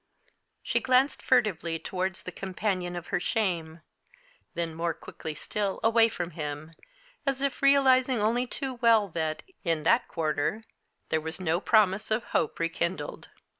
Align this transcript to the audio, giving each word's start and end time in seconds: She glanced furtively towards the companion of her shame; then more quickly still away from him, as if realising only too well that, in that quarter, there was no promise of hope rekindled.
She 0.63 0.79
glanced 0.79 1.21
furtively 1.21 1.77
towards 1.77 2.23
the 2.23 2.31
companion 2.31 2.95
of 2.95 3.09
her 3.09 3.19
shame; 3.19 3.81
then 4.55 4.73
more 4.73 4.95
quickly 4.95 5.35
still 5.35 5.79
away 5.83 6.09
from 6.09 6.31
him, 6.31 6.73
as 7.23 7.39
if 7.39 7.61
realising 7.61 8.19
only 8.19 8.47
too 8.47 8.73
well 8.81 9.07
that, 9.09 9.43
in 9.63 9.83
that 9.83 10.07
quarter, 10.07 10.63
there 11.09 11.21
was 11.21 11.39
no 11.39 11.59
promise 11.59 12.09
of 12.09 12.23
hope 12.33 12.57
rekindled. 12.59 13.27